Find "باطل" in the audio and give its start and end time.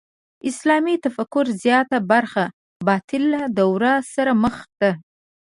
2.87-3.25